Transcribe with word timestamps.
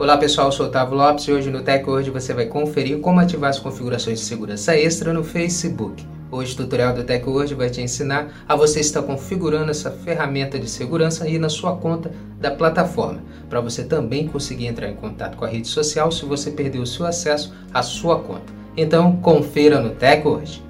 Olá 0.00 0.16
pessoal, 0.16 0.46
eu 0.46 0.52
sou 0.52 0.66
Otávio 0.66 0.96
Lopes 0.96 1.26
e 1.26 1.32
hoje 1.32 1.50
no 1.50 1.60
Tech 1.60 1.84
Word 1.90 2.08
você 2.12 2.32
vai 2.32 2.46
conferir 2.46 3.00
como 3.00 3.18
ativar 3.18 3.50
as 3.50 3.58
configurações 3.58 4.20
de 4.20 4.26
segurança 4.26 4.76
extra 4.76 5.12
no 5.12 5.24
Facebook. 5.24 6.06
Hoje 6.30 6.54
o 6.54 6.58
tutorial 6.58 6.94
do 6.94 7.02
Tech 7.02 7.28
Word 7.28 7.52
vai 7.56 7.68
te 7.68 7.80
ensinar 7.80 8.44
a 8.48 8.54
você 8.54 8.78
estar 8.78 9.02
configurando 9.02 9.72
essa 9.72 9.90
ferramenta 9.90 10.56
de 10.56 10.70
segurança 10.70 11.24
aí 11.24 11.36
na 11.36 11.48
sua 11.48 11.74
conta 11.74 12.12
da 12.40 12.52
plataforma, 12.52 13.24
para 13.50 13.60
você 13.60 13.82
também 13.82 14.28
conseguir 14.28 14.66
entrar 14.66 14.88
em 14.88 14.94
contato 14.94 15.36
com 15.36 15.44
a 15.44 15.48
rede 15.48 15.66
social 15.66 16.12
se 16.12 16.24
você 16.24 16.52
perdeu 16.52 16.82
o 16.82 16.86
seu 16.86 17.04
acesso 17.04 17.52
à 17.74 17.82
sua 17.82 18.20
conta. 18.20 18.52
Então 18.76 19.16
confira 19.16 19.80
no 19.80 19.90
Tech 19.90 20.24
Word. 20.24 20.62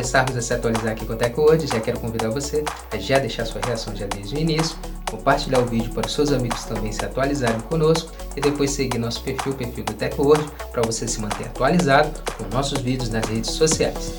Começarmos 0.00 0.34
a 0.34 0.40
se 0.40 0.54
atualizar 0.54 0.92
aqui 0.92 1.04
com 1.04 1.12
o 1.12 1.16
TecWord, 1.16 1.66
já 1.66 1.78
quero 1.78 2.00
convidar 2.00 2.30
você 2.30 2.64
a 2.90 2.96
já 2.96 3.18
deixar 3.18 3.44
sua 3.44 3.60
reação 3.60 3.94
já 3.94 4.06
desde 4.06 4.34
o 4.34 4.38
início, 4.38 4.74
compartilhar 5.10 5.58
o 5.58 5.66
vídeo 5.66 5.92
para 5.92 6.06
os 6.06 6.14
seus 6.14 6.32
amigos 6.32 6.64
também 6.64 6.90
se 6.90 7.04
atualizarem 7.04 7.60
conosco 7.60 8.10
e 8.34 8.40
depois 8.40 8.70
seguir 8.70 8.96
nosso 8.96 9.22
perfil, 9.22 9.52
o 9.52 9.54
perfil 9.54 9.84
do 9.84 9.92
TecWord, 9.92 10.42
para 10.72 10.80
você 10.80 11.06
se 11.06 11.20
manter 11.20 11.44
atualizado 11.44 12.10
com 12.38 12.44
nossos 12.48 12.80
vídeos 12.80 13.10
nas 13.10 13.26
redes 13.26 13.50
sociais. 13.50 14.14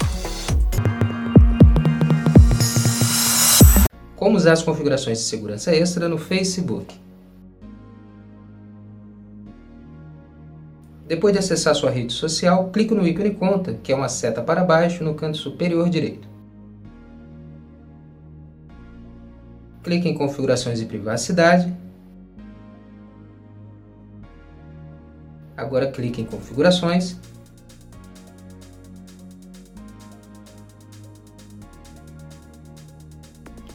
Como 4.16 4.38
usar 4.38 4.54
as 4.54 4.62
configurações 4.62 5.18
de 5.18 5.24
segurança 5.24 5.76
extra 5.76 6.08
no 6.08 6.20
Facebook. 6.20 7.01
Depois 11.12 11.34
de 11.34 11.40
acessar 11.40 11.76
sua 11.76 11.92
rede 11.92 12.14
social, 12.14 12.70
clique 12.70 12.94
no 12.94 13.06
ícone 13.06 13.36
Conta, 13.36 13.74
que 13.84 13.92
é 13.92 13.96
uma 13.96 14.08
seta 14.08 14.42
para 14.42 14.64
baixo 14.64 15.04
no 15.04 15.14
canto 15.14 15.36
superior 15.36 15.90
direito. 15.90 16.26
Clique 19.84 20.08
em 20.08 20.14
Configurações 20.14 20.80
e 20.80 20.86
Privacidade. 20.86 21.76
Agora 25.58 25.92
clique 25.92 26.22
em 26.22 26.26
Configurações. 26.26 27.18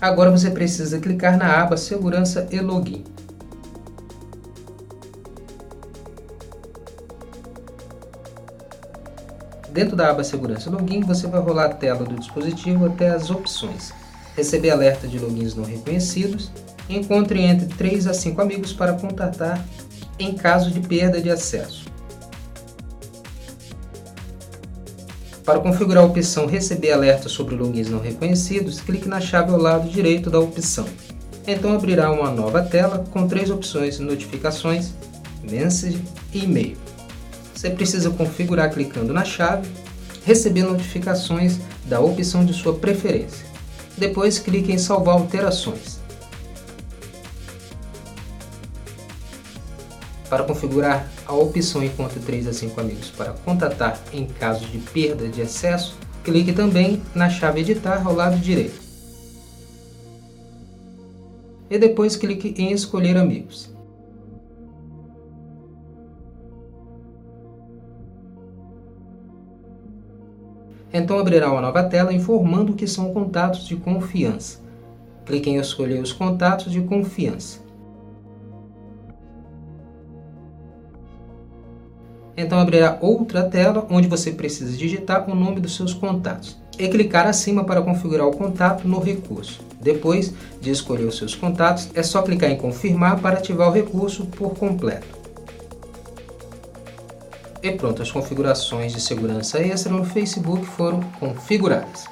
Agora 0.00 0.30
você 0.30 0.50
precisa 0.50 0.98
clicar 0.98 1.36
na 1.36 1.60
aba 1.60 1.76
Segurança 1.76 2.48
e 2.50 2.58
Login. 2.60 3.04
Dentro 9.76 9.94
da 9.94 10.08
aba 10.08 10.24
Segurança 10.24 10.70
Login, 10.70 11.00
você 11.00 11.26
vai 11.26 11.38
rolar 11.38 11.66
a 11.66 11.74
tela 11.74 12.02
do 12.02 12.18
dispositivo 12.18 12.86
até 12.86 13.10
as 13.10 13.28
opções. 13.28 13.92
Receber 14.34 14.70
alerta 14.70 15.06
de 15.06 15.18
logins 15.18 15.54
não 15.54 15.64
reconhecidos. 15.64 16.50
Encontre 16.88 17.42
entre 17.42 17.66
3 17.66 18.06
a 18.06 18.14
5 18.14 18.40
amigos 18.40 18.72
para 18.72 18.94
contatar 18.94 19.62
em 20.18 20.32
caso 20.32 20.70
de 20.70 20.80
perda 20.80 21.20
de 21.20 21.28
acesso. 21.28 21.84
Para 25.44 25.60
configurar 25.60 26.04
a 26.04 26.06
opção 26.06 26.46
Receber 26.46 26.92
alerta 26.92 27.28
sobre 27.28 27.54
logins 27.54 27.90
não 27.90 28.00
reconhecidos, 28.00 28.80
clique 28.80 29.06
na 29.06 29.20
chave 29.20 29.52
ao 29.52 29.60
lado 29.60 29.90
direito 29.90 30.30
da 30.30 30.40
opção. 30.40 30.86
Então 31.46 31.74
abrirá 31.74 32.10
uma 32.10 32.30
nova 32.30 32.62
tela 32.62 33.04
com 33.10 33.28
três 33.28 33.50
opções 33.50 33.98
Notificações, 33.98 34.94
Message 35.42 36.02
e 36.32 36.44
E-mail. 36.44 36.95
Você 37.56 37.70
precisa 37.70 38.10
configurar 38.10 38.70
clicando 38.70 39.14
na 39.14 39.24
chave, 39.24 39.66
receber 40.26 40.62
notificações 40.62 41.58
da 41.86 41.98
opção 42.00 42.44
de 42.44 42.52
sua 42.52 42.74
preferência. 42.74 43.46
Depois 43.96 44.38
clique 44.38 44.70
em 44.70 44.76
salvar 44.76 45.14
alterações. 45.14 45.98
Para 50.28 50.44
configurar 50.44 51.10
a 51.24 51.32
opção 51.32 51.82
Encontre 51.82 52.20
3 52.20 52.46
a 52.48 52.52
5 52.52 52.78
amigos 52.78 53.08
para 53.08 53.32
contatar 53.32 53.98
em 54.12 54.26
caso 54.26 54.66
de 54.66 54.78
perda 54.78 55.26
de 55.26 55.40
acesso, 55.40 55.96
clique 56.22 56.52
também 56.52 57.02
na 57.14 57.30
chave 57.30 57.62
Editar 57.62 58.06
ao 58.06 58.14
lado 58.14 58.36
direito. 58.36 58.78
E 61.70 61.78
depois 61.78 62.16
clique 62.16 62.54
em 62.58 62.72
Escolher 62.72 63.16
amigos. 63.16 63.75
Então 70.92 71.18
abrirá 71.18 71.50
uma 71.50 71.60
nova 71.60 71.82
tela 71.84 72.12
informando 72.12 72.74
que 72.74 72.86
são 72.86 73.12
contatos 73.12 73.66
de 73.66 73.76
confiança. 73.76 74.60
Clique 75.24 75.50
em 75.50 75.56
escolher 75.56 76.00
os 76.00 76.12
contatos 76.12 76.72
de 76.72 76.80
confiança. 76.80 77.60
Então 82.36 82.58
abrirá 82.58 82.98
outra 83.00 83.44
tela 83.44 83.86
onde 83.90 84.08
você 84.08 84.30
precisa 84.30 84.76
digitar 84.76 85.28
o 85.28 85.34
nome 85.34 85.60
dos 85.60 85.74
seus 85.74 85.94
contatos 85.94 86.56
e 86.78 86.86
clicar 86.88 87.26
acima 87.26 87.64
para 87.64 87.80
configurar 87.80 88.26
o 88.26 88.36
contato 88.36 88.86
no 88.86 89.00
recurso. 89.00 89.64
Depois 89.80 90.34
de 90.60 90.70
escolher 90.70 91.04
os 91.04 91.16
seus 91.16 91.34
contatos, 91.34 91.88
é 91.94 92.02
só 92.02 92.22
clicar 92.22 92.50
em 92.50 92.56
confirmar 92.56 93.20
para 93.20 93.38
ativar 93.38 93.68
o 93.68 93.72
recurso 93.72 94.26
por 94.26 94.54
completo. 94.54 95.25
E 97.66 97.72
pronto, 97.72 98.00
as 98.00 98.12
configurações 98.12 98.92
de 98.92 99.00
segurança 99.00 99.58
extra 99.58 99.92
no 99.92 100.04
Facebook 100.04 100.64
foram 100.64 101.00
configuradas. 101.18 102.04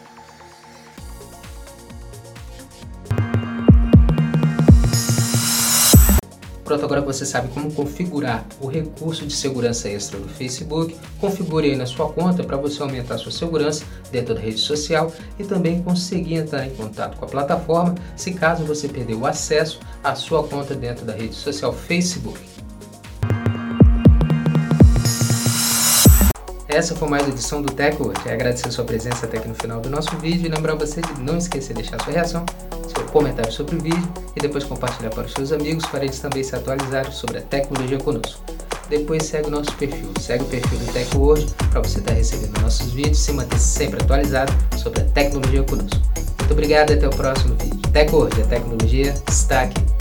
Pronto, 6.65 6.84
agora 6.84 7.00
você 7.03 7.25
sabe 7.25 7.47
como 7.54 7.72
configurar 7.72 8.44
o 8.60 8.66
recurso 8.66 9.25
de 9.25 9.32
segurança 9.32 9.88
extra 9.88 10.19
do 10.19 10.28
Facebook, 10.28 10.97
configure 11.20 11.71
aí 11.71 11.76
na 11.76 11.86
sua 11.86 12.09
conta 12.09 12.42
para 12.42 12.56
você 12.56 12.82
aumentar 12.82 13.16
sua 13.19 13.31
segurança 13.31 13.84
dentro 14.10 14.34
da 14.34 14.41
rede 14.41 14.59
social 14.59 15.12
e 15.38 15.44
também 15.44 15.84
conseguir 15.84 16.34
entrar 16.34 16.66
em 16.66 16.71
contato 16.71 17.16
com 17.16 17.26
a 17.26 17.28
plataforma 17.28 17.94
se 18.16 18.32
caso 18.32 18.65
você 18.65 18.88
perder 18.88 19.15
o 19.15 19.25
acesso 19.25 19.78
à 20.03 20.16
sua 20.16 20.42
conta 20.42 20.75
dentro 20.75 21.04
da 21.04 21.12
rede 21.12 21.36
social 21.36 21.72
Facebook. 21.72 22.53
Essa 26.74 26.96
foi 26.96 27.08
mais 27.08 27.22
uma 27.22 27.32
edição 27.32 27.62
do. 27.62 27.72
Quero 27.72 28.12
agradecer 28.32 28.66
a 28.66 28.70
sua 28.72 28.84
presença 28.84 29.26
até 29.26 29.38
aqui 29.38 29.46
no 29.46 29.54
final 29.54 29.80
do 29.80 29.88
nosso 29.88 30.16
vídeo 30.16 30.46
e 30.46 30.48
lembrar 30.48 30.74
você 30.74 31.00
de 31.00 31.20
não 31.20 31.38
esquecer 31.38 31.68
de 31.68 31.82
deixar 31.82 32.02
sua 32.02 32.12
reação, 32.12 32.44
seu 32.92 33.04
comentário 33.12 33.52
sobre 33.52 33.76
o 33.76 33.80
vídeo 33.80 34.12
e 34.34 34.40
depois 34.40 34.64
compartilhar 34.64 35.10
para 35.10 35.24
os 35.24 35.32
seus 35.32 35.52
amigos 35.52 35.86
para 35.86 36.02
eles 36.02 36.18
também 36.18 36.42
se 36.42 36.56
atualizarem 36.56 37.12
sobre 37.12 37.38
a 37.38 37.42
tecnologia 37.42 37.98
conosco. 37.98 38.42
Depois 38.88 39.22
segue 39.22 39.46
o 39.46 39.50
nosso 39.52 39.72
perfil, 39.76 40.10
segue 40.18 40.42
o 40.42 40.46
perfil 40.48 40.78
do 40.80 40.92
Tech 40.92 41.16
World 41.16 41.46
para 41.70 41.80
você 41.80 42.00
estar 42.00 42.12
recebendo 42.12 42.60
nossos 42.60 42.91
vídeos 42.91 43.20
e 43.20 43.22
se 43.22 43.32
manter 43.32 43.58
sempre 43.60 44.02
atualizado 44.02 44.52
sobre 44.76 45.00
a 45.00 45.04
tecnologia 45.04 45.62
conosco. 45.62 46.02
Muito 46.41 46.50
obrigado 46.50 46.91
e 46.91 46.94
até 46.94 47.06
o 47.06 47.10
próximo 47.10 47.54
vídeo. 47.54 47.80
Tech 47.92 48.12
World, 48.12 48.42
a 48.42 48.46
tecnologia 48.46 49.14
está 49.28 49.62
aqui. 49.62 49.94